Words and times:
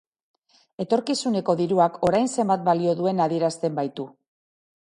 Etorkizuneko 0.83 1.55
diruak 1.59 2.01
orain 2.09 2.31
zenbat 2.37 2.65
balio 2.71 2.97
duen 3.03 3.21
adierazten 3.27 3.77
baitu. 3.81 4.09